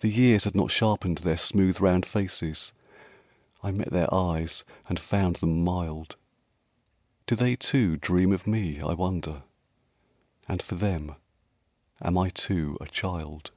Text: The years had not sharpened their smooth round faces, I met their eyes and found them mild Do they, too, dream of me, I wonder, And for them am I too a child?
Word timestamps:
The 0.00 0.08
years 0.08 0.42
had 0.42 0.56
not 0.56 0.72
sharpened 0.72 1.18
their 1.18 1.36
smooth 1.36 1.78
round 1.78 2.04
faces, 2.04 2.72
I 3.62 3.70
met 3.70 3.90
their 3.92 4.12
eyes 4.12 4.64
and 4.88 4.98
found 4.98 5.36
them 5.36 5.62
mild 5.62 6.16
Do 7.26 7.36
they, 7.36 7.54
too, 7.54 7.96
dream 7.96 8.32
of 8.32 8.44
me, 8.48 8.80
I 8.80 8.92
wonder, 8.94 9.44
And 10.48 10.60
for 10.60 10.74
them 10.74 11.14
am 12.02 12.18
I 12.18 12.30
too 12.30 12.76
a 12.80 12.88
child? 12.88 13.52